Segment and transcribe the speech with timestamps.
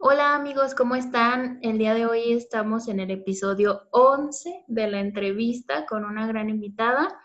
[0.00, 1.58] Hola amigos, ¿cómo están?
[1.60, 6.48] El día de hoy estamos en el episodio 11 de la entrevista con una gran
[6.48, 7.20] invitada.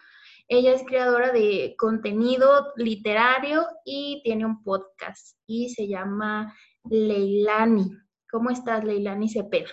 [0.48, 6.52] Ella es creadora de contenido literario y tiene un podcast y se llama
[6.90, 7.92] Leilani.
[8.32, 9.70] ¿Cómo estás, Leilani Cepeda?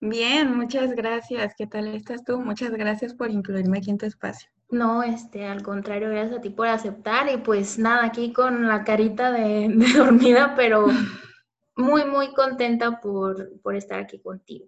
[0.00, 1.52] Bien, muchas gracias.
[1.54, 2.40] ¿Qué tal estás tú?
[2.40, 4.48] Muchas gracias por incluirme aquí en tu espacio.
[4.70, 8.84] No, este, al contrario, gracias a ti por aceptar y pues nada, aquí con la
[8.84, 10.86] carita de, de dormida, pero
[11.76, 14.66] muy, muy contenta por, por estar aquí contigo.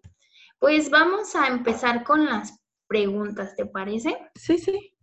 [0.59, 4.17] Pues vamos a empezar con las preguntas, ¿te parece?
[4.35, 4.97] Sí, sí.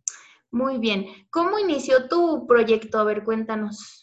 [0.50, 1.06] Muy bien.
[1.30, 3.00] ¿Cómo inició tu proyecto?
[3.00, 4.01] A ver, cuéntanos.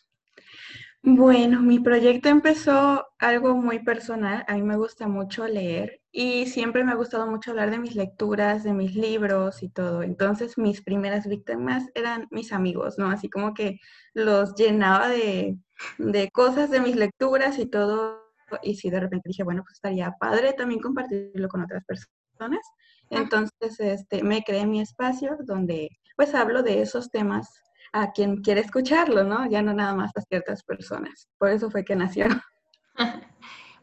[1.02, 4.44] Bueno, mi proyecto empezó algo muy personal.
[4.48, 7.94] A mí me gusta mucho leer y siempre me ha gustado mucho hablar de mis
[7.94, 10.02] lecturas, de mis libros y todo.
[10.02, 13.10] Entonces, mis primeras víctimas eran mis amigos, ¿no?
[13.10, 13.78] Así como que
[14.12, 15.56] los llenaba de,
[15.98, 18.20] de cosas de mis lecturas y todo.
[18.62, 22.60] Y si de repente dije, bueno, pues estaría padre también compartirlo con otras personas.
[23.10, 27.48] Entonces, este, me creé mi espacio donde pues hablo de esos temas
[27.92, 29.48] a quien quiere escucharlo, ¿no?
[29.48, 31.28] Ya no nada más a ciertas personas.
[31.38, 32.26] Por eso fue que nació.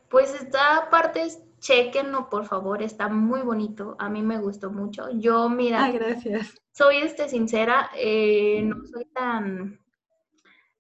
[0.07, 1.27] Pues esta parte,
[1.59, 5.09] chequenlo por favor, está muy bonito, a mí me gustó mucho.
[5.11, 6.53] Yo, mira, Ay, gracias.
[6.71, 9.79] soy este, sincera, eh, no soy tan,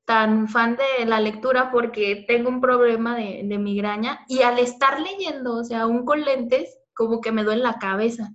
[0.05, 5.01] tan fan de la lectura porque tengo un problema de, de migraña y al estar
[5.01, 8.29] leyendo, o sea, aún con lentes, como que me duele la cabeza.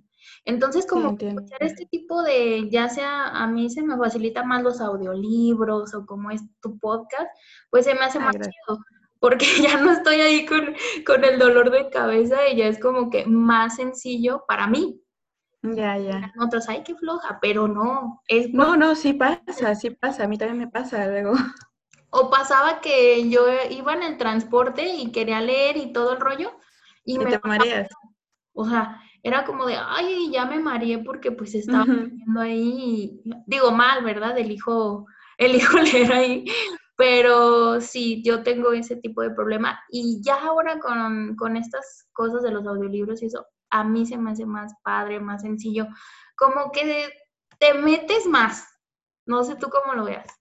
[0.45, 4.63] Entonces, como Sí, escuchar este tipo de, ya sea a mí se me facilita más
[4.63, 7.27] los audiolibros o como es tu podcast,
[7.69, 8.55] pues se me hace Ah, más gracias.
[8.65, 8.79] chido,
[9.19, 9.45] porque
[9.77, 10.75] ya no estoy ahí con,
[11.05, 14.99] con el dolor de cabeza y ya es como que más sencillo para mí.
[15.63, 16.33] Ya, ya.
[16.39, 20.23] Otros, ay, qué floja, pero no, es No, no, sí pasa, sí pasa.
[20.23, 21.33] A mí también me pasa luego.
[22.13, 26.51] O pasaba que yo iba en el transporte y quería leer y todo el rollo
[27.05, 27.87] y Y me te mareas.
[28.53, 31.85] O sea, era como de, ay, ya me mareé porque pues estaba
[32.39, 34.37] ahí, digo mal, ¿verdad?
[34.37, 35.05] Elijo,
[35.37, 36.45] elijo leer ahí,
[36.95, 39.79] pero sí, yo tengo ese tipo de problema.
[39.89, 44.17] Y ya ahora con, con estas cosas de los audiolibros y eso, a mí se
[44.17, 45.87] me hace más padre, más sencillo,
[46.35, 47.09] como que
[47.59, 48.67] te metes más,
[49.25, 50.40] no sé tú cómo lo veas.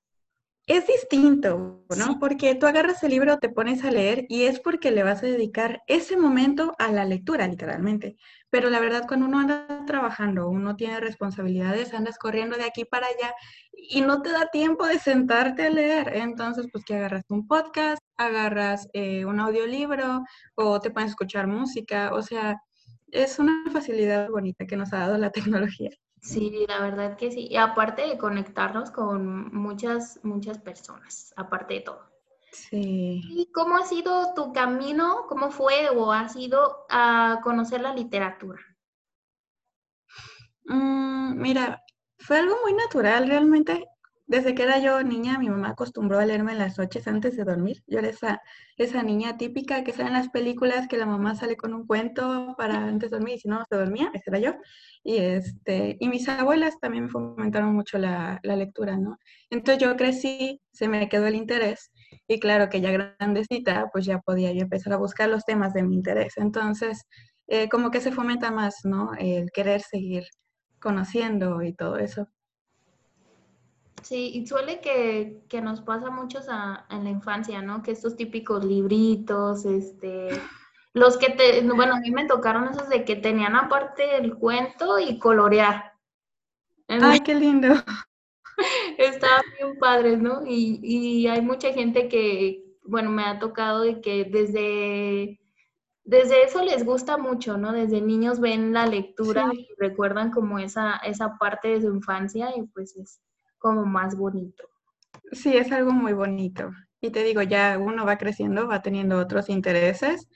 [0.71, 1.99] Es distinto, Sí.
[1.99, 2.21] ¿no?
[2.21, 5.27] Porque tú agarras el libro, te pones a leer y es porque le vas a
[5.27, 8.17] dedicar ese momento a la lectura, literalmente.
[8.51, 13.09] Pero la verdad, cuando uno anda trabajando, uno tiene responsabilidades, andas corriendo de aquí para
[13.09, 13.35] allá
[13.73, 16.13] y no te da tiempo de sentarte a leer.
[16.15, 20.23] Entonces, pues que agarras un podcast, agarras eh, un audiolibro
[20.55, 22.15] o te pones a escuchar música.
[22.15, 22.63] O sea,
[23.11, 25.33] es una facilidad bonita que nos ha dado la
[25.69, 25.91] tecnología.
[26.21, 27.49] Sí, la verdad que sí.
[27.51, 32.11] Y aparte de conectarnos con muchas, muchas personas, aparte de todo.
[32.53, 33.23] Sí.
[33.31, 35.27] ¿Y cómo ha sido tu camino?
[35.29, 38.61] ¿Cómo fue o ha sido a conocer la literatura?
[40.65, 41.83] Mm, mira,
[42.19, 43.87] fue algo muy natural realmente.
[44.31, 47.43] Desde que era yo niña, mi mamá acostumbró a leerme en las noches antes de
[47.43, 47.83] dormir.
[47.89, 48.41] Yo era esa,
[48.77, 52.55] esa niña típica que sale en las películas que la mamá sale con un cuento
[52.57, 54.55] para antes de dormir y si no se dormía, esa era yo.
[55.03, 59.19] Y, este, y mis abuelas también me fomentaron mucho la, la lectura, ¿no?
[59.51, 61.91] Entonces yo crecí, se me quedó el interés
[62.29, 65.83] y claro que ya grandecita, pues ya podía yo empezar a buscar los temas de
[65.83, 66.35] mi interés.
[66.37, 67.03] Entonces,
[67.49, 69.11] eh, como que se fomenta más, ¿no?
[69.19, 70.23] El querer seguir
[70.79, 72.29] conociendo y todo eso.
[74.03, 77.83] Sí, y suele que, que nos pasa muchos a- en la infancia, ¿no?
[77.83, 80.28] Que estos típicos libritos, este,
[80.94, 84.99] los que te, bueno, a mí me tocaron esos de que tenían aparte el cuento
[84.99, 85.93] y colorear.
[86.89, 87.69] Ay, qué lindo.
[88.99, 90.43] Estaban bien padres, ¿no?
[90.47, 95.41] Y, y hay mucha gente que, bueno, me ha tocado de que desde,
[96.05, 97.72] desde eso les gusta mucho, ¿no?
[97.72, 99.69] Desde niños ven la lectura Sí.
[99.71, 103.21] y recuerdan como esa, esa parte de su infancia y pues es
[103.60, 104.65] como más bonito.
[105.31, 106.71] Sí, es algo muy bonito.
[107.00, 110.28] Y te digo, ya uno va creciendo, va teniendo otros intereses.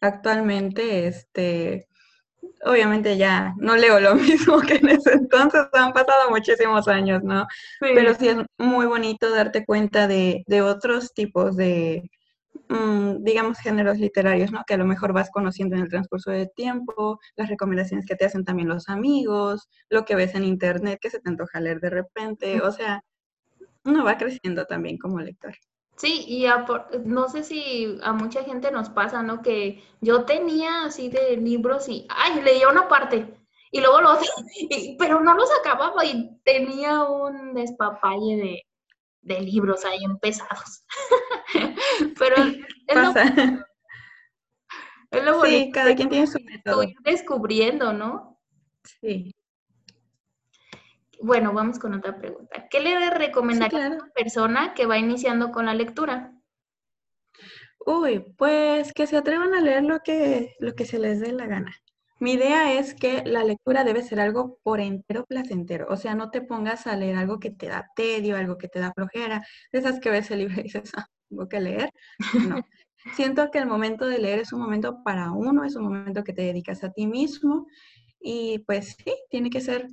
[0.00, 1.86] Actualmente, este,
[2.64, 7.46] obviamente ya no leo lo mismo que en ese entonces, han pasado muchísimos años, ¿no?
[7.80, 12.10] Pero sí es muy bonito darte cuenta de, de otros tipos de,
[13.20, 14.62] digamos, géneros literarios, ¿no?
[14.66, 18.24] Que a lo mejor vas conociendo en el transcurso del tiempo, las recomendaciones que te
[18.24, 21.90] hacen también los amigos, lo que ves en internet que se te antoja leer de
[21.90, 23.02] repente, o sea,
[23.84, 25.54] uno va creciendo también como lector.
[25.96, 29.42] Sí, y a por- no sé si a mucha gente nos pasa, ¿no?
[29.42, 33.34] Que yo tenía así de libros y, ay, leía una parte
[33.70, 34.26] y luego lo otro,
[34.56, 38.62] y- pero no los acababa y tenía un despapalle de,
[39.22, 40.84] de libros ahí empezados.
[42.18, 43.62] pero es lo.
[45.10, 46.82] Es lo sí, cada quien tiene su método.
[46.82, 48.40] Ir descubriendo, ¿no?
[48.84, 49.34] Sí.
[51.20, 52.66] Bueno, vamos con otra pregunta.
[52.68, 56.32] ¿Qué le recomendaría a una persona que va iniciando con la lectura?
[57.84, 61.46] Uy, pues que se atrevan a leer lo que, lo que se les dé la
[61.46, 61.76] gana.
[62.22, 66.30] Mi idea es que la lectura debe ser algo por entero placentero, o sea, no
[66.30, 69.80] te pongas a leer algo que te da tedio, algo que te da flojera, de
[69.80, 71.90] esas que ves el libro y dices, ah, tengo que leer.
[72.48, 72.62] No.
[73.16, 76.32] Siento que el momento de leer es un momento para uno, es un momento que
[76.32, 77.66] te dedicas a ti mismo
[78.20, 79.88] y pues sí, tiene que ser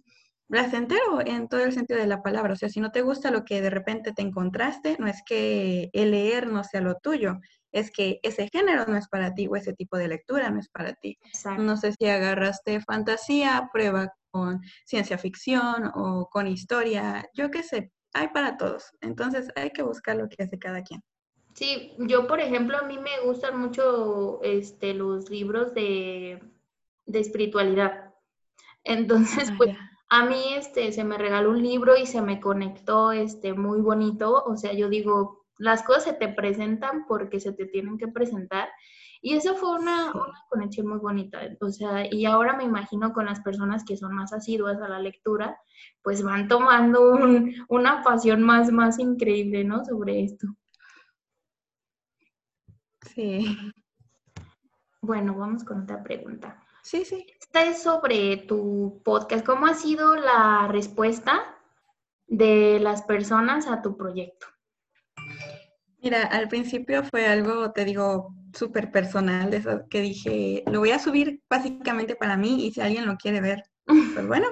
[0.47, 2.53] placentero en todo el sentido de la palabra.
[2.53, 5.89] O sea, si no te gusta lo que de repente te encontraste, no es que
[5.93, 7.39] el leer no sea lo tuyo,
[7.71, 10.69] es que ese género no es para ti o ese tipo de lectura no es
[10.69, 11.17] para ti.
[11.57, 17.91] No sé si agarraste fantasía, prueba con ciencia ficción o con historia, yo qué sé,
[18.13, 18.91] hay para todos.
[19.01, 21.01] Entonces hay que buscar lo que hace cada quien.
[21.53, 26.41] Sí, yo por ejemplo, a mí me gustan mucho este, los libros de,
[27.05, 28.13] espiritualidad.
[28.83, 29.75] Entonces, ah, pues
[30.09, 34.43] a mí este, se me regaló un libro y se me conectó este, muy bonito.
[34.45, 38.69] O sea, yo digo, las cosas se te presentan porque se te tienen que presentar.
[39.21, 40.13] Y eso fue una,
[40.49, 41.41] conexión muy bonita.
[41.59, 44.99] O sea, y ahora me imagino con las personas que son más asiduas a la
[44.99, 45.59] lectura,
[46.01, 47.17] pues van tomando
[47.67, 49.83] una pasión más, más increíble, ¿no?
[49.83, 50.47] Sobre esto.
[53.13, 53.57] Sí.
[55.01, 56.63] Bueno, vamos con otra pregunta.
[56.83, 57.27] Sí, sí.
[57.41, 59.45] Esta es sobre tu podcast.
[59.45, 61.57] ¿Cómo ha sido la respuesta
[62.27, 64.47] de las personas a tu proyecto?
[66.01, 70.91] Mira, al principio fue algo, te digo, súper personal, de eso que dije, lo voy
[70.91, 74.47] a subir básicamente para mí y si alguien lo quiere ver, pues bueno.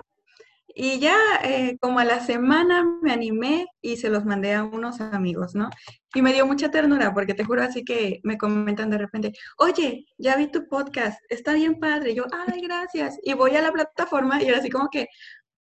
[0.80, 5.02] Y ya eh, como a la semana me animé y se los mandé a unos
[5.02, 5.70] amigos, ¿no?
[6.14, 10.06] Y me dio mucha ternura porque te juro así que me comentan de repente, oye,
[10.20, 12.12] ya vi tu podcast, está bien padre.
[12.12, 13.18] Y yo, ay, gracias.
[13.24, 15.08] Y voy a la plataforma y era así como que,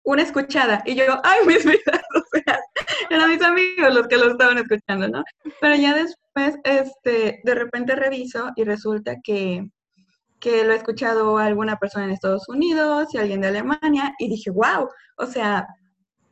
[0.08, 0.82] una escuchada.
[0.86, 2.60] Y yo, ay, mis vidas, o sea,
[3.10, 5.22] eran mis amigos los que lo estaban escuchando, ¿no?
[5.60, 9.70] Pero ya después, este, de repente reviso y resulta que,
[10.40, 14.50] que lo ha escuchado alguna persona en Estados Unidos y alguien de Alemania y dije,
[14.50, 14.88] wow,
[15.18, 15.68] o sea,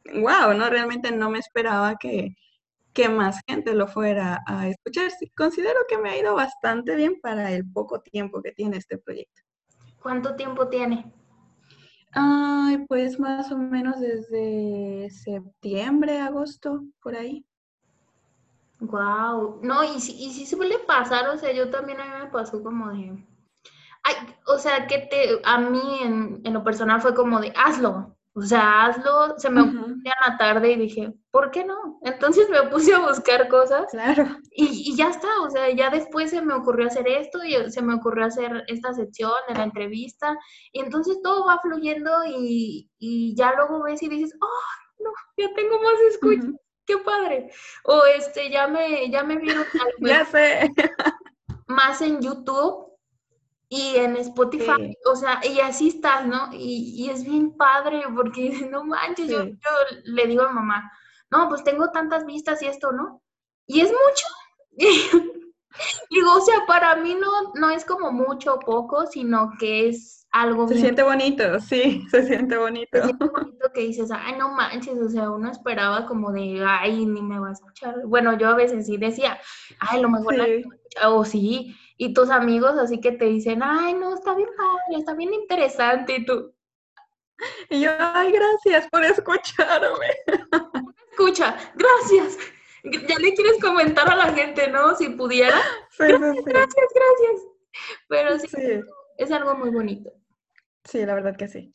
[0.05, 0.69] wow, ¿no?
[0.69, 2.29] Realmente no me esperaba que,
[2.93, 5.11] que más gente lo fuera a escuchar.
[5.35, 9.41] Considero que me ha ido bastante bien para el poco tiempo que tiene este proyecto.
[10.01, 11.11] ¿Cuánto tiempo tiene?
[12.15, 17.45] Ay, pues más o menos desde septiembre, agosto, por ahí.
[18.79, 22.31] Wow, no, y si, y si suele pasar, o sea, yo también a mí me
[22.31, 23.25] pasó como de,
[24.03, 24.15] ay,
[24.47, 28.41] o sea, que te, a mí en, en lo personal fue como de, hazlo, o
[28.41, 31.99] sea, hazlo, se me ocurrió en la tarde y dije, ¿por qué no?
[32.01, 33.85] Entonces me puse a buscar cosas.
[33.91, 34.27] Claro.
[34.51, 37.81] Y, y, ya está, o sea, ya después se me ocurrió hacer esto y se
[37.81, 40.37] me ocurrió hacer esta sección de la entrevista.
[40.73, 45.53] Y entonces todo va fluyendo y, y ya luego ves y dices, oh, no, ya
[45.55, 46.51] tengo más escuchas.
[46.85, 47.49] Qué padre.
[47.85, 49.63] O este, ya me, ya me vieron.
[50.01, 50.69] ya sé.
[51.67, 52.94] Más en YouTube
[53.69, 56.49] y en Spotify, o sea, y así estás, ¿no?
[56.53, 59.45] Y, es bien padre porque no manches, yo,
[60.03, 60.91] le digo a mamá,
[61.31, 63.21] no, pues tengo tantas vistas y esto, ¿no?
[63.67, 64.27] Y es mucho.
[66.09, 70.27] digo, o sea, para mí no, no es como mucho o poco, sino que es
[70.31, 70.67] algo...
[70.67, 72.89] Se siente bonito, sí, se siente bonito.
[72.91, 77.05] Se siente bonito que dices, ay, no manches, o sea, uno esperaba como de, ay,
[77.05, 77.95] ni me va a escuchar.
[78.05, 79.39] Bueno, yo a veces sí decía,
[79.79, 80.63] ay, lo mejor sí.
[81.05, 85.13] o sí, y tus amigos así que te dicen, ay, no, está bien padre, está
[85.13, 86.53] bien interesante, y tú.
[87.69, 90.07] Y yo, ay, gracias por escucharme.
[91.11, 92.37] Escucha, gracias.
[92.83, 94.95] Ya le quieres comentar a la gente, ¿no?
[94.95, 95.59] Si pudiera.
[95.97, 97.47] gracias, gracias, gracias.
[98.07, 98.81] Pero sí,
[99.17, 100.11] es algo muy bonito.
[100.85, 101.73] Sí, la verdad que sí.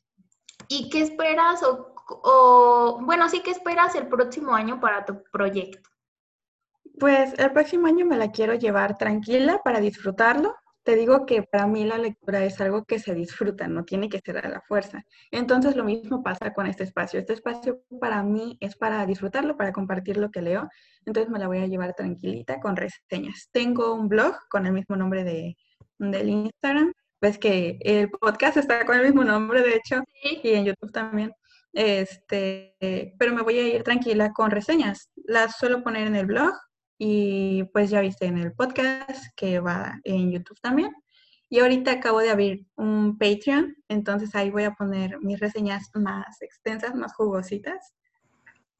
[0.69, 5.90] ¿Y qué esperas o, o, bueno, sí, qué esperas el próximo año para tu proyecto?
[6.99, 10.55] Pues el próximo año me la quiero llevar tranquila para disfrutarlo.
[10.83, 14.19] Te digo que para mí la lectura es algo que se disfruta, no tiene que
[14.19, 15.05] ser a la fuerza.
[15.31, 17.21] Entonces lo mismo pasa con este espacio.
[17.21, 20.69] Este espacio para mí es para disfrutarlo, para compartir lo que leo.
[21.05, 23.49] Entonces me la voy a llevar tranquilita con reseñas.
[23.53, 25.57] Tengo un blog con el mismo nombre de,
[25.99, 26.93] del Instagram.
[27.21, 30.03] Ves que el podcast está con el mismo nombre, de hecho,
[30.43, 31.33] y en YouTube también.
[31.73, 32.75] Este,
[33.19, 35.11] pero me voy a ir tranquila con reseñas.
[35.25, 36.55] Las suelo poner en el blog
[37.03, 40.93] y pues ya viste en el podcast que va en YouTube también.
[41.49, 46.43] Y ahorita acabo de abrir un Patreon, entonces ahí voy a poner mis reseñas más
[46.43, 47.95] extensas, más jugositas.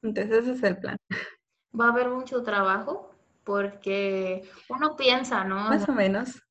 [0.03, 0.97] Entonces ese es el plan.
[1.79, 3.11] Va a haber mucho trabajo
[3.43, 5.55] porque uno piensa, ¿no?
[5.69, 6.43] Más o menos.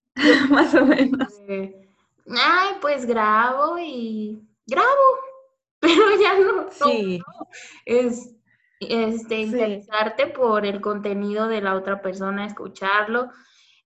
[0.51, 1.33] Más o menos.
[1.49, 4.89] ay, pues grabo y grabo,
[5.79, 6.69] pero ya no.
[6.73, 7.21] Sí.
[7.85, 8.35] Es
[8.81, 13.31] este, interesarte por el contenido de la otra persona, escucharlo,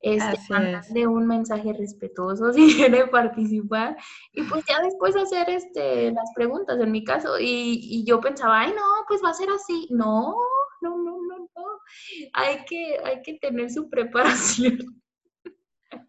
[0.01, 3.97] este, mandarle un mensaje respetuoso si quiere participar
[4.33, 7.39] y pues ya después hacer este, las preguntas en mi caso.
[7.41, 9.89] Y, y, yo pensaba, ay, no, pues va a ser así.
[9.91, 10.37] No,
[10.83, 11.65] no, no, no, no.
[12.35, 14.79] Hay que, hay que tener su preparación.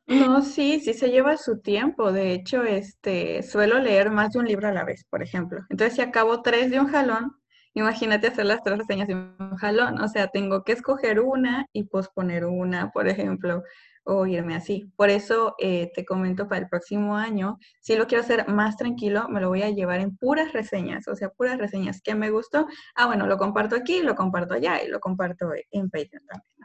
[0.07, 2.11] No, sí, sí se lleva su tiempo.
[2.11, 5.61] De hecho, este, suelo leer más de un libro a la vez, por ejemplo.
[5.69, 7.35] Entonces, si acabo tres de un jalón,
[7.75, 10.01] imagínate hacer las tres reseñas de un jalón.
[10.01, 13.63] O sea, tengo que escoger una y posponer una, por ejemplo,
[14.05, 14.91] o irme así.
[14.95, 19.27] Por eso eh, te comento para el próximo año, si lo quiero hacer más tranquilo,
[19.29, 22.67] me lo voy a llevar en puras reseñas, o sea, puras reseñas que me gustó.
[22.95, 26.55] Ah, bueno, lo comparto aquí, lo comparto allá y lo comparto en Patreon también.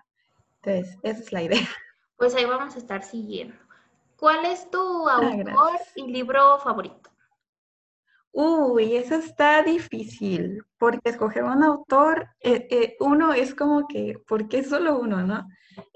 [0.63, 1.69] Entonces, esa es la idea.
[2.17, 3.57] Pues ahí vamos a estar siguiendo.
[4.17, 7.10] ¿Cuál es tu ah, autor y libro favorito?
[8.33, 14.49] Uy, eso está difícil, porque escoger un autor, eh, eh, uno es como que, ¿por
[14.49, 15.47] qué solo uno, no?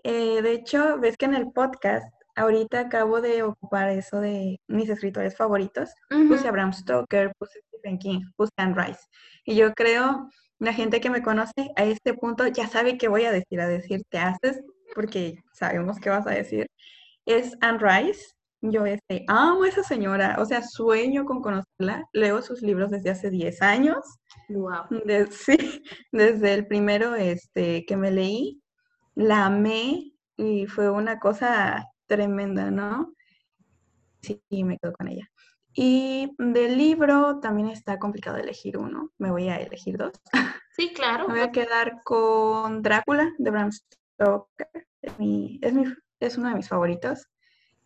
[0.03, 4.89] Eh, de hecho, ves que en el podcast, ahorita acabo de ocupar eso de mis
[4.89, 5.91] escritores favoritos.
[6.29, 9.01] Puse a Bram Stoker, puse Stephen King, puse Anne Rice.
[9.45, 13.25] Y yo creo, la gente que me conoce a este punto ya sabe qué voy
[13.25, 14.61] a decir, a decir, te haces
[14.95, 16.67] porque sabemos qué vas a decir,
[17.27, 18.27] es Anne Rice.
[18.61, 21.64] Yo este, amo a esa señora, o sea, sueño con conocerla.
[21.79, 23.99] Leo sus libros desde hace 10 años.
[24.49, 24.85] Wow.
[25.31, 28.63] sí, desde el primero este, que me leí,
[29.15, 33.13] la amé y fue una cosa tremenda, ¿no?
[34.23, 35.29] Sí, me quedo con ella.
[35.77, 39.11] Y del libro también está complicado elegir uno.
[39.19, 40.13] Me voy a elegir dos.
[40.77, 41.27] Sí, claro.
[41.29, 43.71] Me voy a quedar con Drácula de Bram
[45.03, 45.61] es, mi,
[46.21, 47.27] es, uno de mis favoritos.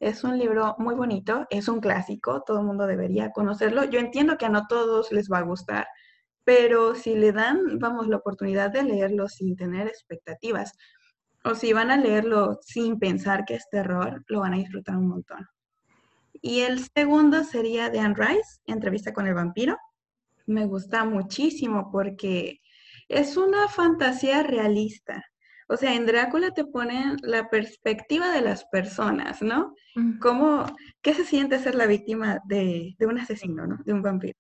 [0.00, 3.84] Es un libro muy bonito, es un clásico, todo el mundo debería conocerlo.
[3.84, 5.86] Yo entiendo que a no todos les va a gustar,
[6.44, 10.72] pero si le dan, vamos, la oportunidad de leerlo sin tener expectativas,
[11.44, 15.08] o si van a leerlo sin pensar que es terror, lo van a disfrutar un
[15.08, 15.46] montón.
[16.40, 19.76] Y el segundo sería de Anne Rice, Entrevista con el vampiro.
[20.46, 22.60] Me gusta muchísimo porque
[23.08, 25.24] es una fantasía realista.
[25.68, 29.74] O sea, en Drácula te ponen la perspectiva de las personas, ¿no?
[30.20, 30.64] ¿Cómo,
[31.02, 33.76] ¿Qué se siente ser la víctima de, un asesino, ¿no?
[33.84, 34.38] De un vampiro.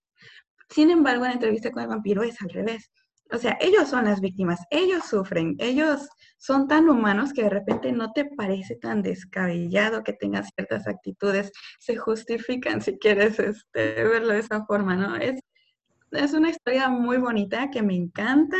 [0.70, 2.90] Sin embargo, en la entrevista con el vampiro es al revés.
[3.30, 6.08] O sea, ellos son las víctimas, ellos sufren, ellos
[6.38, 11.52] son tan humanos que de repente no te parece tan descabellado que tengan ciertas actitudes,
[11.78, 15.16] se justifican si quieres este, verlo de esa forma, ¿no?
[15.16, 15.40] Es,
[16.12, 18.56] es una historia muy bonita que me encanta,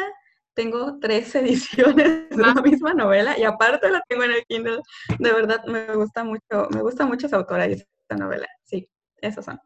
[0.59, 4.81] tengo tres ediciones de la misma novela y aparte la tengo en el Kindle.
[5.21, 8.49] De verdad me gusta mucho, me gusta mucho esa autora y esa novela.
[8.65, 9.61] Sí, esos son.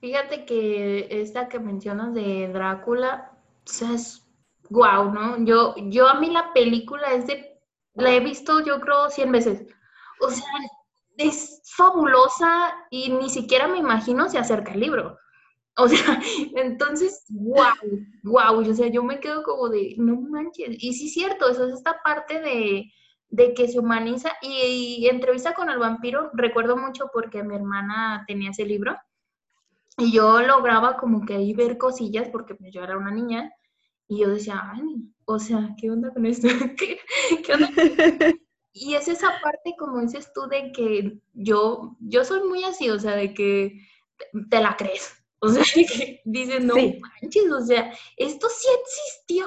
[0.00, 3.32] Fíjate que esta que mencionas de Drácula,
[3.66, 4.26] o sea, es
[4.70, 5.44] guau, ¿no?
[5.44, 7.60] Yo, yo a mí la película es de,
[7.92, 9.66] la he visto yo creo 100 veces.
[10.22, 10.48] O sea,
[11.18, 15.18] es fabulosa y ni siquiera me imagino si acerca el libro.
[15.76, 16.20] O sea,
[16.56, 17.74] entonces, wow,
[18.24, 21.74] wow, o sea, yo me quedo como de, no manches, y sí cierto, eso es
[21.74, 22.92] esta parte de,
[23.54, 28.64] que se humaniza y, entrevista con el vampiro, recuerdo mucho porque mi hermana tenía ese
[28.64, 28.96] libro
[29.98, 33.50] y yo lograba como que ahí ver cosillas porque pues, yo era una niña
[34.08, 36.48] y yo decía, ay, o sea, ¿qué onda con esto?
[36.76, 37.68] ¿Qué, onda?
[38.72, 42.98] y es esa parte, como dices tú, de que yo, yo soy muy así, o
[42.98, 43.80] sea, de que
[44.50, 49.46] te la crees, o sea, que dicen, no manches, o sea, esto sí existió.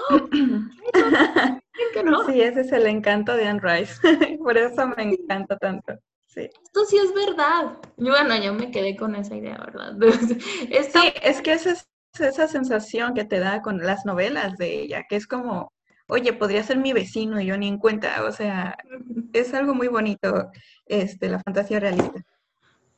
[2.28, 3.94] Sí, ese es el encanto de Anne Rice.
[4.40, 5.94] Por eso me encanta tanto.
[6.28, 6.50] Sí.
[6.64, 7.78] Esto sí es verdad.
[7.98, 9.96] Yo, bueno, yo me quedé con esa idea, ¿verdad?
[10.40, 11.88] Sí, es que esa es
[12.20, 15.72] esa sensación que te da con las novelas de ella, que es como,
[16.08, 18.24] oye, podría ser mi vecino y yo ni en cuenta.
[18.24, 18.78] O sea,
[19.34, 20.52] es algo muy bonito,
[20.86, 22.24] este, la fantasía realista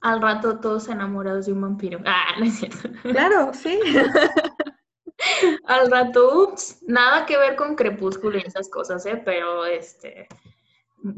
[0.06, 2.00] al rato todos enamorados de un vampiro.
[2.06, 2.90] Ah, no es cierto.
[3.02, 3.80] Claro, sí.
[5.66, 9.20] al rato, ups, nada que ver con Crepúsculo y esas cosas, ¿eh?
[9.26, 10.28] Pero, este,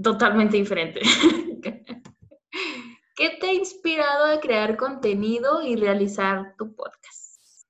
[0.02, 1.02] totalmente diferente.
[3.16, 7.68] ¿Qué te ha inspirado a crear contenido y realizar tu podcast?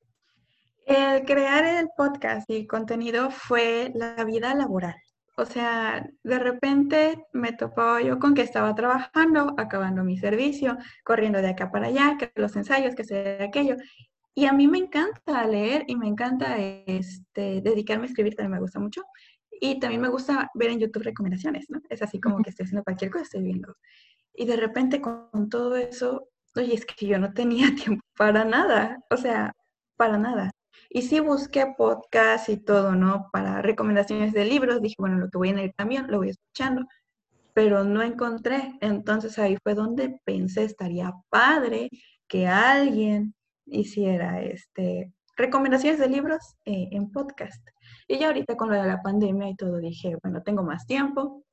[0.86, 5.01] El crear el podcast y contenido fue la vida laboral.
[5.39, 11.39] O sea, de repente me topaba yo con que estaba trabajando, acabando mi servicio, corriendo
[11.41, 13.75] de acá para allá, que los ensayos, que sea aquello.
[14.34, 18.60] Y a mí me encanta leer y me encanta este, dedicarme a escribir, también me
[18.60, 19.03] gusta mucho.
[19.51, 21.82] Y también me gusta ver en YouTube recomendaciones, ¿no?
[21.89, 23.75] Es así como que estoy haciendo cualquier cosa, estoy viendo.
[24.34, 29.00] Y de repente con todo eso, oye, es que yo no tenía tiempo para nada,
[29.12, 29.53] o sea,
[29.98, 30.51] para nada.
[30.89, 33.29] Y sí busqué podcast y todo, ¿no?
[33.32, 36.86] Para recomendaciones de libros, dije, bueno, lo que voy en el camión, lo voy escuchando,
[37.53, 38.77] pero no encontré.
[38.82, 41.89] Entonces ahí fue donde pensé, estaría padre
[42.27, 43.34] que alguien
[43.65, 47.65] hiciera este, recomendaciones de libros eh, en podcast.
[48.08, 51.44] Y ya ahorita con lo de la pandemia y todo dije, bueno, tengo más tiempo,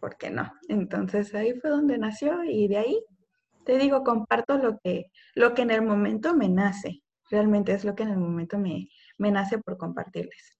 [0.00, 0.52] ¿por qué no?
[0.68, 3.04] Entonces ahí fue donde nació y de ahí
[3.64, 7.02] te digo, comparto lo que, lo que en el momento me nace.
[7.30, 10.56] Realmente es lo que en el momento me, me nace por compartirles.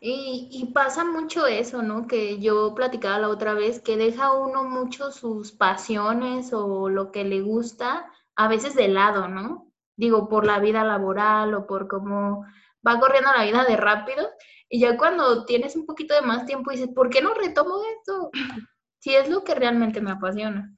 [0.00, 2.06] y, y, pasa mucho eso, ¿no?
[2.08, 7.22] Que yo platicaba la otra vez, que deja uno mucho sus pasiones o lo que
[7.24, 9.70] le gusta a veces de lado, ¿no?
[9.96, 12.44] Digo, por la vida laboral o por cómo
[12.86, 14.28] va corriendo la vida de rápido.
[14.68, 18.30] Y ya cuando tienes un poquito de más tiempo dices, ¿por qué no retomo esto?
[18.98, 20.74] Si es lo que realmente me apasiona.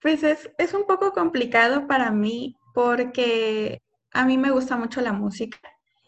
[0.00, 3.82] Pues es, es un poco complicado para mí porque
[4.12, 5.58] a mí me gusta mucho la música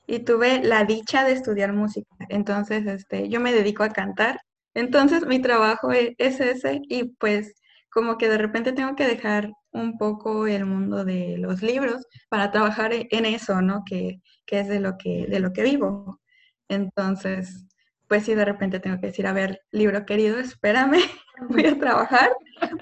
[0.07, 2.09] y tuve la dicha de estudiar música.
[2.29, 4.39] Entonces, este, yo me dedico a cantar.
[4.73, 7.57] Entonces, mi trabajo e, es ese y pues
[7.91, 12.53] como que de repente tengo que dejar un poco el mundo de los libros para
[12.53, 13.83] trabajar e, en eso, ¿no?
[13.85, 16.21] Que, que es de lo que, de lo que vivo.
[16.69, 17.67] Entonces,
[18.07, 21.01] pues sí, de repente tengo que decir, a ver, libro querido, espérame,
[21.49, 22.31] voy a trabajar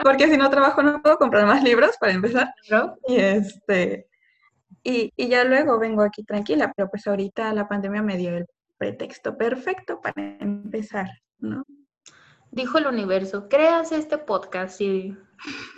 [0.02, 2.54] porque si no trabajo no puedo comprar más libros para empezar.
[3.06, 4.08] Y este
[4.82, 8.46] y, y, ya luego vengo aquí tranquila, pero pues ahorita la pandemia me dio el
[8.78, 11.08] pretexto perfecto para empezar,
[11.38, 11.64] ¿no?
[12.50, 15.16] Dijo el universo, creas este podcast y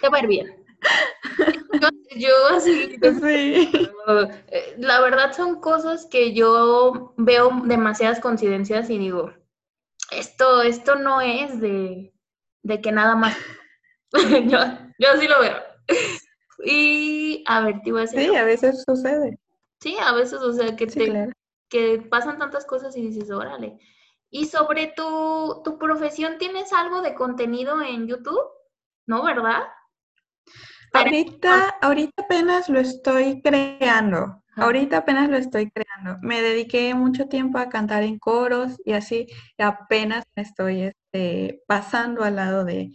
[0.00, 0.64] te va a ir bien.
[2.16, 3.88] Yo, así, sí.
[4.48, 9.32] Eh, la verdad son cosas que yo veo demasiadas coincidencias y digo,
[10.10, 12.12] esto, esto no es de,
[12.62, 13.36] de que nada más
[14.48, 14.58] yo,
[14.98, 15.56] yo así lo veo.
[16.64, 18.20] Y a ver, te iba a decir.
[18.20, 19.38] Sí, a veces sucede.
[19.80, 21.32] Sí, a veces, o sea, que, te,
[21.68, 23.78] que pasan tantas cosas y dices, órale.
[24.30, 28.44] Y sobre tu, tu profesión, ¿tienes algo de contenido en YouTube?
[29.06, 29.62] ¿No, verdad?
[30.92, 34.42] Ahorita, ahorita apenas lo estoy creando.
[34.56, 36.18] Ahorita apenas lo estoy creando.
[36.20, 42.24] Me dediqué mucho tiempo a cantar en coros y así apenas me estoy este, pasando
[42.24, 42.92] al lado de,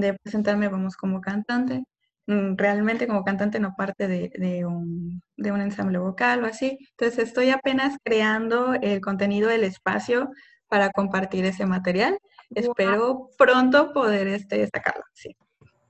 [0.00, 1.84] de presentarme, vamos, como cantante.
[2.26, 6.78] Mm, realmente como cantante no parte de, un, de, un, ensamble vocal o así.
[6.90, 10.30] Entonces estoy apenas creando el contenido del espacio
[10.68, 12.18] para compartir ese material.
[12.50, 15.04] Espero pronto poder este, sacarlo.
[15.12, 15.36] Sí.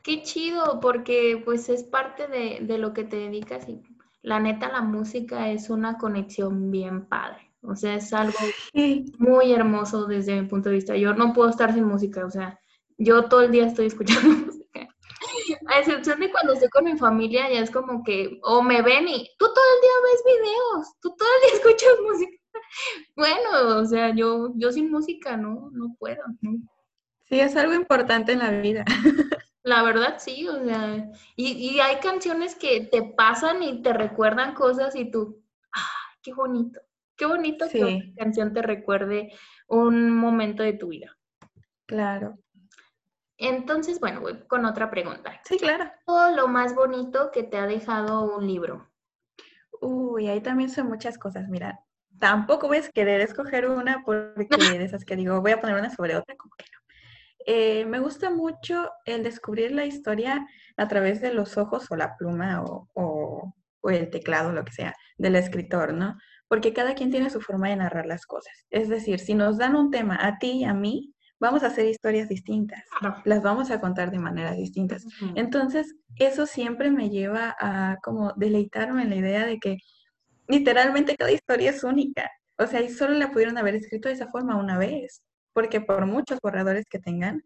[0.02, 3.82] Qué chido, porque pues es parte de, de lo que te dedicas y
[4.22, 7.52] la neta la música es una conexión bien padre.
[7.62, 8.38] O sea, es algo
[9.18, 10.96] muy hermoso desde mi punto de vista.
[10.96, 12.58] Yo no puedo estar sin música, o sea,
[12.98, 14.88] yo todo el día estoy escuchando música.
[15.66, 19.08] A excepción de cuando estoy con mi familia, ya es como que, o me ven
[19.08, 22.36] y tú todo el día ves videos, tú todo el día escuchas música.
[23.16, 26.22] Bueno, o sea, yo, yo sin música no, no puedo.
[27.24, 28.84] Sí, es algo importante en la vida.
[29.62, 34.54] La verdad sí, o sea, y, y hay canciones que te pasan y te recuerdan
[34.54, 36.80] cosas y tú, ¡ah, qué bonito!
[37.16, 39.32] Qué bonito que una canción te recuerde
[39.68, 41.16] un momento de tu vida.
[41.86, 42.38] Claro.
[43.38, 45.40] Entonces, bueno, voy con otra pregunta.
[45.44, 45.90] Sí, claro.
[46.06, 48.90] Todo lo más bonito que te ha dejado un libro.
[49.80, 51.48] Uy, ahí también son muchas cosas.
[51.48, 51.80] Mira,
[52.18, 55.90] tampoco voy a querer escoger una porque de esas que digo, voy a poner una
[55.90, 56.80] sobre otra, como que no.
[57.48, 60.46] Eh, me gusta mucho el descubrir la historia
[60.76, 64.72] a través de los ojos o la pluma o, o, o el teclado, lo que
[64.72, 66.16] sea, del escritor, ¿no?
[66.48, 68.64] Porque cada quien tiene su forma de narrar las cosas.
[68.70, 71.86] Es decir, si nos dan un tema a ti y a mí, vamos a hacer
[71.86, 72.82] historias distintas,
[73.24, 75.04] las vamos a contar de maneras distintas.
[75.34, 79.78] Entonces, eso siempre me lleva a como deleitarme en la idea de que
[80.48, 82.30] literalmente cada historia es única.
[82.58, 85.22] O sea, y solo la pudieron haber escrito de esa forma una vez,
[85.52, 87.42] porque por muchos borradores que tengan,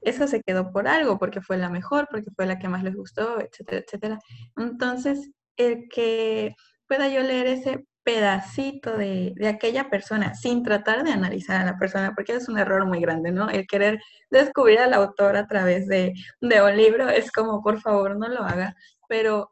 [0.00, 2.94] eso se quedó por algo, porque fue la mejor, porque fue la que más les
[2.94, 4.18] gustó, etcétera, etcétera.
[4.56, 6.54] Entonces, el que
[6.86, 12.12] pueda yo leer ese pedacito de, aquella persona sin tratar de analizar a la persona,
[12.14, 13.48] porque es un error muy grande, ¿no?
[13.48, 18.28] El querer descubrir al autor a través de, un libro es como, por favor, no
[18.28, 18.76] lo haga,
[19.08, 19.50] pero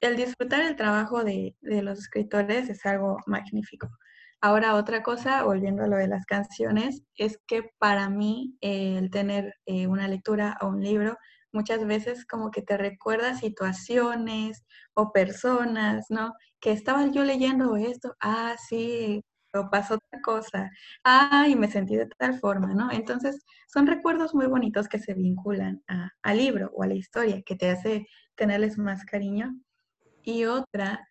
[0.00, 3.88] el disfrutar el trabajo de, los escritores es algo magnífico.
[4.40, 9.54] Ahora, otra cosa, volviendo a lo de las canciones, es que para mí el tener
[9.66, 11.16] eh, una lectura o un libro
[11.52, 14.64] muchas veces como que te recuerda situaciones
[14.94, 16.34] o personas, ¿no?
[16.60, 19.22] Que estaba yo leyendo esto, ah, sí,
[19.54, 20.70] o pasó otra cosa,
[21.04, 22.90] ay, me sentí de tal forma, ¿no?
[22.92, 25.82] Entonces, son recuerdos muy bonitos que se vinculan
[26.22, 29.54] al libro o a la historia, que te hace tenerles más cariño.
[30.24, 31.06] Y otra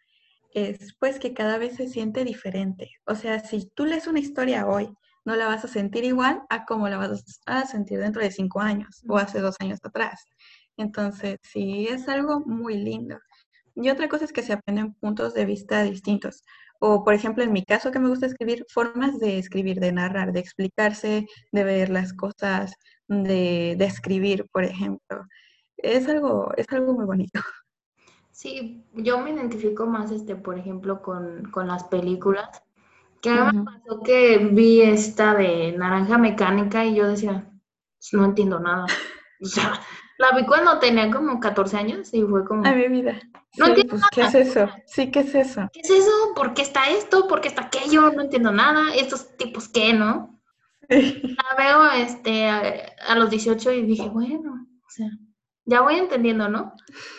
[0.53, 2.91] es, pues, que cada vez se siente diferente.
[3.05, 4.89] O sea, si tú lees una historia hoy,
[5.25, 8.62] no la vas a sentir igual a como la vas a sentir dentro de cinco
[8.62, 10.23] años o hace dos años atrás.
[10.77, 13.17] Entonces, sí, es algo muy lindo.
[13.80, 16.44] Y otra cosa es que se aprenden puntos de vista distintos.
[16.80, 20.34] O, por ejemplo, en mi caso que me gusta escribir, formas de escribir, de narrar,
[20.34, 22.74] de explicarse, de ver las cosas,
[23.08, 25.28] de, de escribir, por ejemplo.
[25.78, 27.40] Es algo, es algo muy bonito.
[28.32, 32.62] Sí, yo me identifico más, este, por ejemplo, con, con las películas.
[33.20, 37.50] Que me pasó que vi esta de Naranja Mecánica y yo decía,
[38.12, 38.86] no entiendo nada.
[39.42, 39.74] O sea,
[40.17, 42.65] la vi cuando tenía como 14 años y fue como...
[42.67, 43.19] A mi vida.
[43.58, 44.69] No entiendo pues, ¿Qué es eso?
[44.86, 45.69] Sí, ¿qué es eso?
[45.71, 46.12] ¿Qué es eso?
[46.36, 47.27] ¿Por qué está esto?
[47.27, 48.12] ¿Por qué está aquello?
[48.12, 48.95] No entiendo nada.
[48.95, 50.39] ¿Estos tipos qué, no?
[50.89, 55.10] La veo este, a, los 18 y dije, bueno, o sea,
[55.65, 56.73] ya voy entendiendo, ¿no?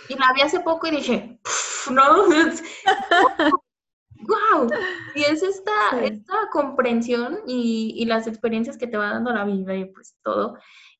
[0.09, 1.39] Y la vi hace poco y dije,
[1.91, 2.25] no,
[4.21, 4.71] wow.
[5.15, 9.75] Y es esta, esta comprensión y, y, las experiencias que te va dando la vida
[9.75, 10.57] y pues todo,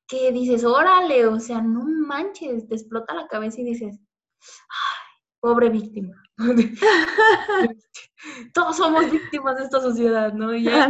[0.09, 5.69] que dices, órale, o sea, no manches, te explota la cabeza y dices, ay, pobre
[5.69, 6.15] víctima.
[8.55, 10.55] Todos somos víctimas de esta sociedad, ¿no?
[10.55, 10.89] Y ya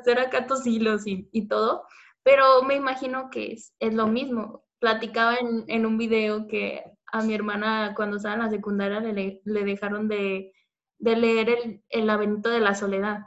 [0.00, 1.84] hacer acá tos hilos y, y, todo,
[2.22, 4.64] pero me imagino que es, es lo mismo.
[4.80, 9.42] Platicaba en, en, un video que a mi hermana cuando estaba en la secundaria le,
[9.44, 10.52] le dejaron de,
[10.98, 13.20] de leer el, el laberinto de la soledad.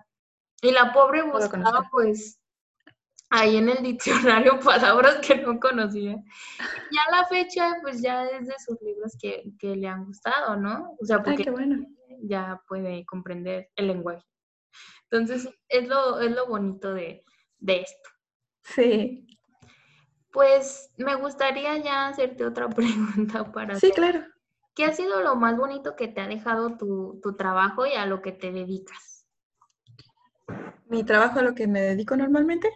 [0.61, 2.40] Y la pobre buscaba pues
[3.31, 6.11] ahí en el diccionario palabras que no conocía.
[6.91, 10.55] Y a la fecha, pues ya es de sus libros que, que le han gustado,
[10.57, 10.95] ¿no?
[11.01, 11.51] O sea, porque
[12.23, 14.23] ya puede comprender el lenguaje.
[15.09, 17.23] Entonces, es lo, es lo bonito de,
[17.59, 18.09] de esto.
[18.63, 19.27] Sí.
[20.31, 23.79] Pues me gustaría ya hacerte otra pregunta para...
[23.79, 24.23] Sí, claro.
[24.75, 28.05] ¿Qué ha sido lo más bonito que te ha dejado tu, tu trabajo y a
[28.05, 29.25] lo que te dedicas?
[30.87, 32.69] ¿Mi trabajo a lo que me dedico normalmente?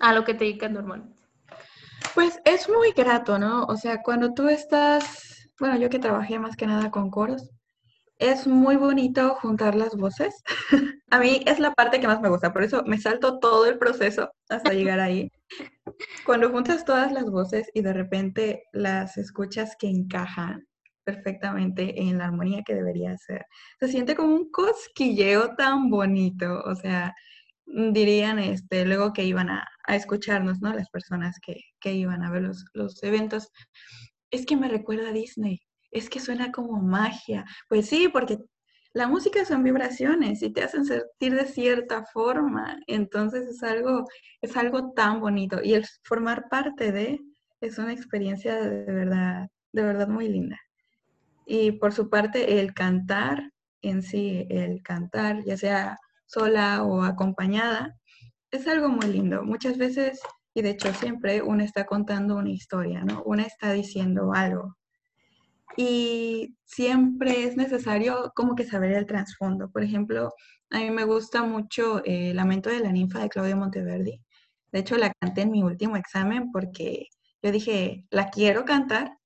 [0.00, 1.14] A lo que te dedicas normalmente.
[2.14, 3.64] Pues es muy grato, ¿no?
[3.64, 7.50] O sea, cuando tú estás, bueno, yo que trabajé más que nada con coros,
[8.18, 10.42] es muy bonito juntar las voces.
[11.10, 13.78] a mí es la parte que más me gusta, por eso me salto todo el
[13.78, 15.30] proceso hasta llegar ahí.
[16.24, 20.66] Cuando juntas todas las voces y de repente las escuchas que encajan
[21.04, 23.44] perfectamente en la armonía que debería ser,
[23.78, 27.14] se siente como un cosquilleo tan bonito, o sea,
[27.66, 30.72] dirían este, luego que iban a, escucharnos, ¿no?
[30.72, 33.50] Las personas que, iban a ver los, los, eventos.
[34.30, 37.44] Es que me recuerda a Disney, es que suena como magia.
[37.68, 38.38] Pues sí, porque
[38.94, 42.78] la música son vibraciones y te hacen sentir de cierta forma.
[42.86, 44.06] Entonces es algo,
[44.40, 45.60] es algo tan bonito.
[45.62, 47.20] Y el formar parte de
[47.60, 50.58] es una experiencia de verdad, de verdad muy linda.
[51.46, 53.50] Y por su parte, el cantar
[53.82, 57.96] en sí, el cantar, ya sea sola o acompañada,
[58.50, 59.44] es algo muy lindo.
[59.44, 60.20] Muchas veces,
[60.54, 63.22] y de hecho siempre, uno está contando una historia, ¿no?
[63.24, 64.76] Uno está diciendo algo.
[65.76, 69.70] Y siempre es necesario como que saber el trasfondo.
[69.70, 70.30] Por ejemplo,
[70.70, 74.20] a mí me gusta mucho el eh, Lamento de la ninfa de Claudio Monteverdi.
[74.72, 77.08] De hecho, la canté en mi último examen porque
[77.42, 79.18] yo dije, la quiero cantar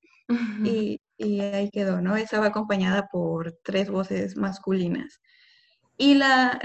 [0.63, 2.15] y, y ahí quedó, ¿no?
[2.15, 5.19] Estaba acompañada por tres voces masculinas.
[6.01, 6.57] Y la,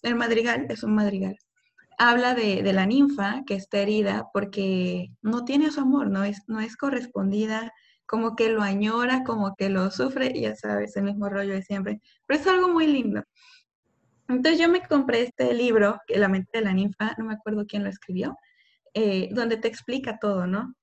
[0.00, 1.36] el madrigal es un madrigal.
[1.98, 6.60] Habla de, la ninfa que está herida porque no tiene su amor, no es, no
[6.60, 7.70] es correspondida,
[8.06, 12.00] como que lo añora, como que lo sufre, ya sabes, el mismo rollo de siempre.
[12.24, 13.22] Pero es algo muy lindo.
[14.26, 17.84] Entonces yo me compré este libro, La mente de la ninfa, no me acuerdo quién
[17.84, 18.38] lo escribió,
[18.94, 20.74] eh, donde te explica todo, ¿no?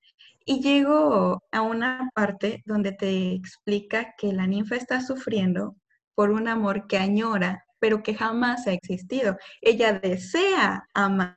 [0.46, 5.76] Y llego a una parte donde te explica que la ninfa está sufriendo
[6.16, 9.38] por un amor que añora, pero que jamás ha existido.
[9.60, 11.36] Ella desea amar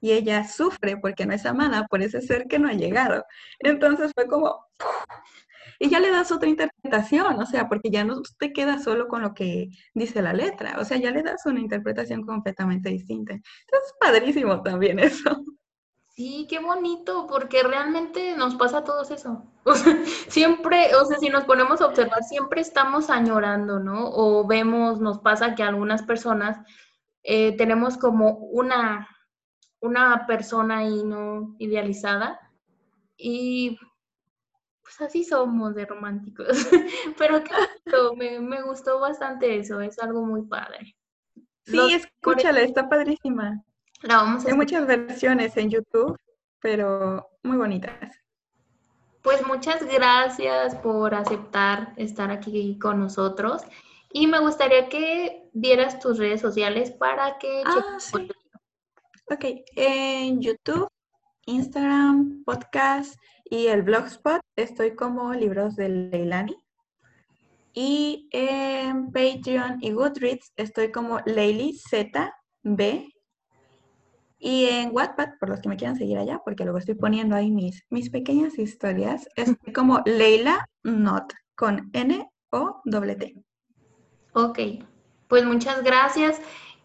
[0.00, 3.24] y ella sufre porque no es amada por ese ser que no ha llegado.
[3.58, 4.64] Entonces fue como,
[5.80, 9.22] y ya le das otra interpretación, o sea, porque ya no te quedas solo con
[9.22, 13.32] lo que dice la letra, o sea, ya le das una interpretación completamente distinta.
[13.32, 15.44] Entonces, es padrísimo también eso.
[16.18, 19.44] Sí, qué bonito, porque realmente nos pasa todo eso.
[19.64, 19.96] O sea,
[20.28, 24.10] siempre, o sea, si nos ponemos a observar, siempre estamos añorando, ¿no?
[24.10, 26.58] O vemos, nos pasa que algunas personas
[27.22, 29.06] eh, tenemos como una,
[29.80, 31.54] una persona ahí, ¿no?
[31.58, 32.40] Idealizada.
[33.16, 33.78] Y
[34.82, 36.48] pues así somos de románticos.
[37.18, 40.96] Pero qué bonito, me, me gustó bastante eso, es algo muy padre.
[41.64, 43.62] Sí, escúchala, está padrísima.
[44.02, 46.16] La vamos a Hay muchas versiones en YouTube,
[46.60, 48.16] pero muy bonitas.
[49.22, 53.62] Pues muchas gracias por aceptar estar aquí con nosotros
[54.12, 57.62] y me gustaría que dieras tus redes sociales para que...
[57.66, 58.28] Ah, sí.
[59.30, 59.44] Ok,
[59.76, 60.88] en YouTube,
[61.46, 66.56] Instagram, podcast y el Blogspot estoy como Libros de Leilani.
[67.74, 73.17] Y en Patreon y Goodreads estoy como Leili ZB.
[74.38, 77.50] Y en Wattpad, por los que me quieran seguir allá, porque luego estoy poniendo ahí
[77.50, 83.34] mis, mis pequeñas historias, estoy como Leila Not, con N o T.
[84.32, 84.58] Ok,
[85.26, 86.40] pues muchas gracias.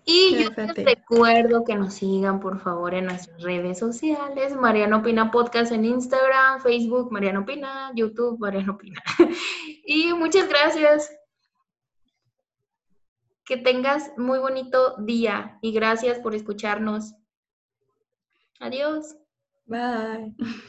[0.05, 4.53] Y yo les recuerdo que nos sigan, por favor, en nuestras redes sociales.
[4.55, 9.01] Mariano Pina Podcast en Instagram, Facebook, Mariano Pina, YouTube, Mariano Pina.
[9.85, 11.09] y muchas gracias.
[13.45, 17.13] Que tengas muy bonito día y gracias por escucharnos.
[18.59, 19.15] Adiós.
[19.67, 20.33] Bye.